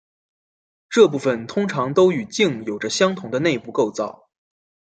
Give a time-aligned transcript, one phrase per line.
[0.89, 4.31] 这部分通常都与茎有着相同的内部构造。